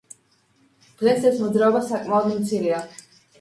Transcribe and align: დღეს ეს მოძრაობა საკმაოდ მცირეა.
დღეს 1.01 1.27
ეს 1.31 1.37
მოძრაობა 1.43 1.83
საკმაოდ 1.91 2.31
მცირეა. 2.41 2.81